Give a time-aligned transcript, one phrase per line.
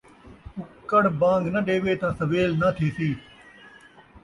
[0.89, 3.09] ککڑ بان٘گ ناں ݙیوے تاں سویل ناں تھیسی؟